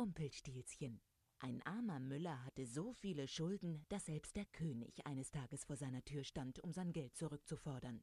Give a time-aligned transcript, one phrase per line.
[0.00, 0.98] Rumpelstilzchen.
[1.40, 6.02] Ein armer Müller hatte so viele Schulden, dass selbst der König eines Tages vor seiner
[6.06, 8.02] Tür stand, um sein Geld zurückzufordern.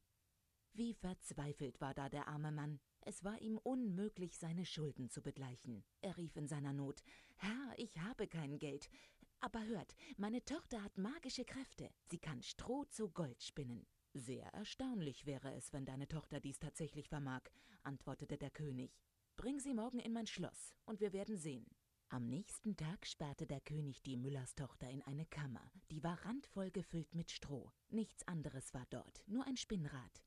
[0.73, 2.79] Wie verzweifelt war da der arme Mann.
[3.02, 5.83] Es war ihm unmöglich, seine Schulden zu begleichen.
[6.02, 7.02] Er rief in seiner Not
[7.38, 8.91] Herr, ich habe kein Geld.
[9.39, 11.89] Aber hört, meine Tochter hat magische Kräfte.
[12.11, 13.88] Sie kann Stroh zu Gold spinnen.
[14.14, 17.41] Sehr erstaunlich wäre es, wenn deine Tochter dies tatsächlich vermag,
[17.82, 18.91] antwortete der König.
[19.36, 21.66] Bring sie morgen in mein Schloss, und wir werden sehen.
[22.09, 27.13] Am nächsten Tag sperrte der König die Müllerstochter in eine Kammer, die war randvoll gefüllt
[27.13, 27.70] mit Stroh.
[27.89, 30.23] Nichts anderes war dort, nur ein Spinnrad.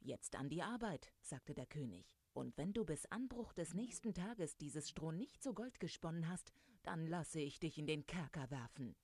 [0.00, 2.14] Jetzt an die Arbeit, sagte der König.
[2.34, 6.52] Und wenn du bis Anbruch des nächsten Tages dieses Stroh nicht zu Gold gesponnen hast,
[6.82, 8.94] dann lasse ich dich in den Kerker werfen.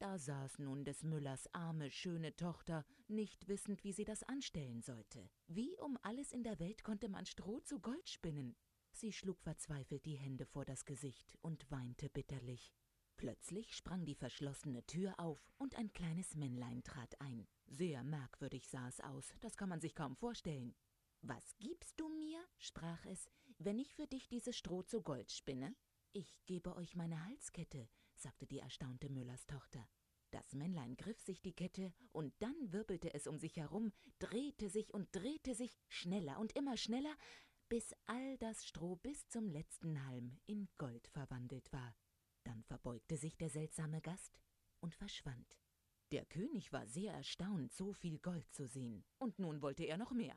[0.00, 5.30] Da saß nun des Müllers arme, schöne Tochter, nicht wissend, wie sie das anstellen sollte.
[5.46, 8.56] Wie um alles in der Welt konnte man Stroh zu Gold spinnen?
[9.00, 12.70] Sie schlug verzweifelt die Hände vor das Gesicht und weinte bitterlich.
[13.16, 17.48] Plötzlich sprang die verschlossene Tür auf und ein kleines Männlein trat ein.
[17.66, 20.74] Sehr merkwürdig sah es aus, das kann man sich kaum vorstellen.
[21.22, 25.74] Was gibst du mir, sprach es, wenn ich für dich dieses Stroh zu Gold spinne?
[26.12, 29.88] Ich gebe euch meine Halskette, sagte die erstaunte Müllers Tochter.
[30.30, 34.92] Das Männlein griff sich die Kette, und dann wirbelte es um sich herum, drehte sich
[34.92, 37.16] und drehte sich schneller und immer schneller,
[37.70, 41.94] bis all das Stroh bis zum letzten Halm in Gold verwandelt war.
[42.42, 44.40] Dann verbeugte sich der seltsame Gast
[44.80, 45.56] und verschwand.
[46.10, 50.10] Der König war sehr erstaunt, so viel Gold zu sehen, und nun wollte er noch
[50.10, 50.34] mehr.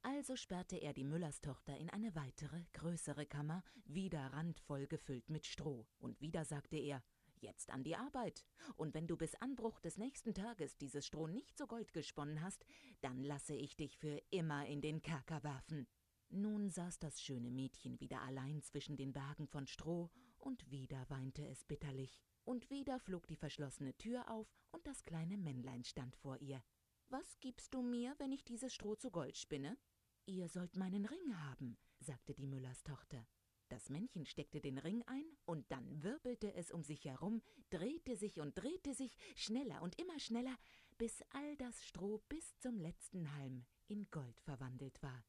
[0.00, 5.86] Also sperrte er die Müllerstochter in eine weitere, größere Kammer, wieder randvoll gefüllt mit Stroh,
[5.98, 7.02] und wieder sagte er
[7.34, 8.46] Jetzt an die Arbeit.
[8.76, 12.64] Und wenn du bis Anbruch des nächsten Tages dieses Stroh nicht zu Gold gesponnen hast,
[13.02, 15.86] dann lasse ich dich für immer in den Kerker werfen.
[16.34, 21.46] Nun saß das schöne Mädchen wieder allein zwischen den Bergen von Stroh, und wieder weinte
[21.46, 22.22] es bitterlich.
[22.44, 26.64] Und wieder flog die verschlossene Tür auf, und das kleine Männlein stand vor ihr.
[27.10, 29.76] Was gibst du mir, wenn ich dieses Stroh zu Gold spinne?
[30.24, 33.26] Ihr sollt meinen Ring haben, sagte die Müllers Tochter.
[33.68, 38.40] Das Männchen steckte den Ring ein, und dann wirbelte es um sich herum, drehte sich
[38.40, 40.56] und drehte sich, schneller und immer schneller,
[40.96, 45.22] bis all das Stroh bis zum letzten Halm in Gold verwandelt war.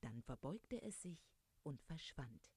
[0.00, 1.30] Dann verbeugte es sich
[1.62, 2.50] und verschwand.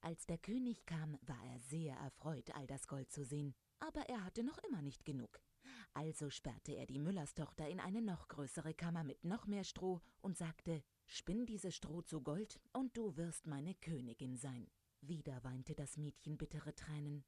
[0.00, 4.24] Als der König kam, war er sehr erfreut, all das Gold zu sehen, aber er
[4.24, 5.40] hatte noch immer nicht genug.
[5.94, 10.36] Also sperrte er die Müllerstochter in eine noch größere Kammer mit noch mehr Stroh und
[10.36, 14.70] sagte, Spinn dieses Stroh zu Gold, und du wirst meine Königin sein.
[15.00, 17.24] Wieder weinte das Mädchen bittere Tränen,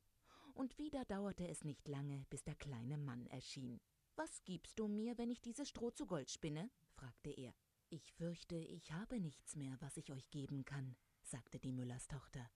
[0.55, 3.81] und wieder dauerte es nicht lange, bis der kleine Mann erschien.
[4.17, 6.71] Was gibst du mir, wenn ich dieses Stroh zu Gold spinne?
[6.95, 7.55] fragte er.
[7.91, 12.51] Ich fürchte, ich habe nichts mehr, was ich euch geben kann, sagte die Müllers Tochter.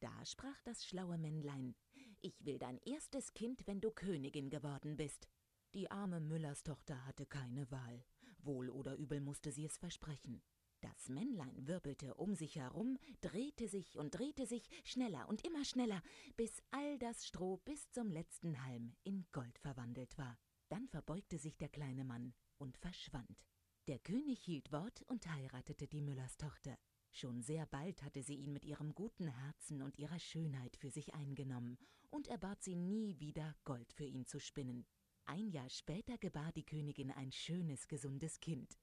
[0.00, 1.74] Da sprach das schlaue Männlein,
[2.22, 5.28] ich will dein erstes Kind, wenn du Königin geworden bist.
[5.74, 8.02] Die arme Müllers Tochter hatte keine Wahl.
[8.38, 10.42] Wohl oder übel musste sie es versprechen.
[10.80, 16.02] Das Männlein wirbelte um sich herum, drehte sich und drehte sich schneller und immer schneller,
[16.36, 20.38] bis all das Stroh bis zum letzten Halm in Gold verwandelt war.
[20.70, 23.44] Dann verbeugte sich der kleine Mann und verschwand.
[23.88, 26.76] Der König hielt Wort und heiratete die Müllers Tochter.
[27.12, 31.14] Schon sehr bald hatte sie ihn mit ihrem guten Herzen und ihrer Schönheit für sich
[31.14, 31.78] eingenommen,
[32.10, 34.86] und er bat sie nie wieder, Gold für ihn zu spinnen.
[35.24, 38.76] Ein Jahr später gebar die Königin ein schönes, gesundes Kind.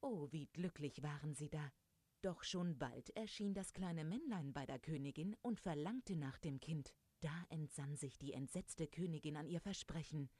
[0.00, 1.72] Oh, wie glücklich waren sie da.
[2.20, 6.92] Doch schon bald erschien das kleine Männlein bei der Königin und verlangte nach dem Kind.
[7.20, 10.30] Da entsann sich die entsetzte Königin an ihr Versprechen.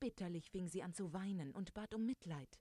[0.00, 2.58] Bitterlich fing sie an zu weinen und bat um Mitleid.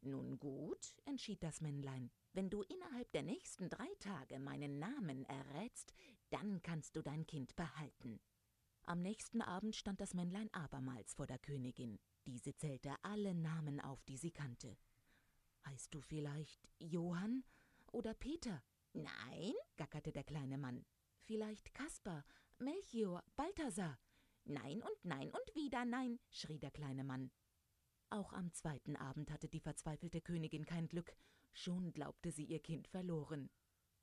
[0.00, 5.92] Nun gut, entschied das Männlein, wenn du innerhalb der nächsten drei Tage meinen Namen errätst,
[6.30, 8.20] dann kannst du dein Kind behalten.
[8.84, 11.98] Am nächsten Abend stand das Männlein abermals vor der Königin.
[12.26, 14.76] Diese zählte alle Namen auf, die sie kannte.
[15.66, 17.44] Heißt du vielleicht Johann
[17.92, 18.62] oder Peter?
[18.92, 20.86] Nein, gackerte der kleine Mann.
[21.24, 22.24] Vielleicht Kaspar,
[22.58, 23.98] Melchior, Balthasar.
[24.44, 27.30] Nein und nein und wieder nein, schrie der kleine Mann.
[28.10, 31.14] Auch am zweiten Abend hatte die verzweifelte Königin kein Glück,
[31.52, 33.50] schon glaubte sie ihr Kind verloren.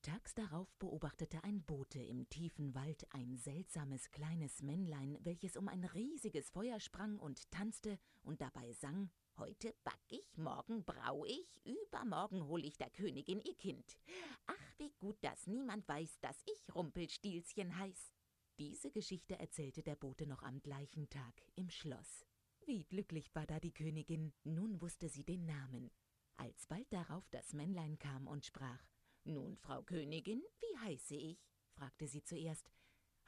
[0.03, 5.83] Tags darauf beobachtete ein Bote im tiefen Wald ein seltsames kleines Männlein, welches um ein
[5.83, 12.47] riesiges Feuer sprang und tanzte und dabei sang Heute back ich, morgen brau ich, übermorgen
[12.47, 13.97] hol ich der Königin ihr Kind.
[14.45, 18.13] Ach, wie gut, dass niemand weiß, dass ich Rumpelstilzchen heiß.
[18.59, 22.25] Diese Geschichte erzählte der Bote noch am gleichen Tag im Schloss.
[22.65, 25.91] Wie glücklich war da die Königin, nun wusste sie den Namen.
[26.35, 28.83] Als bald darauf das Männlein kam und sprach,
[29.23, 32.71] »Nun, Frau Königin, wie heiße ich?« fragte sie zuerst.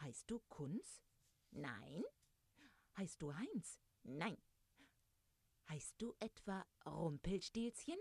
[0.01, 1.03] Heißt du Kunz?
[1.51, 2.03] Nein.
[2.97, 3.79] Heißt du Heinz?
[4.03, 4.37] Nein.
[5.69, 7.99] Heißt du etwa Rumpelstilzchen?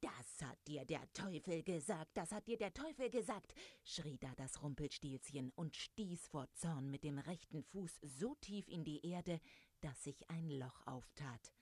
[0.00, 3.52] Das hat dir der Teufel gesagt, das hat dir der Teufel gesagt,
[3.84, 8.84] schrie da das Rumpelstilzchen und stieß vor Zorn mit dem rechten Fuß so tief in
[8.84, 9.40] die Erde,
[9.82, 11.52] dass sich ein Loch auftat.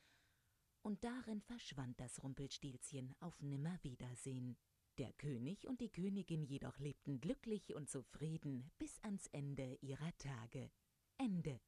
[0.83, 4.57] Und darin verschwand das Rumpelstilzchen auf Nimmerwiedersehen.
[4.99, 10.71] Der König und die Königin jedoch lebten glücklich und zufrieden bis ans Ende ihrer Tage.
[11.19, 11.61] Ende.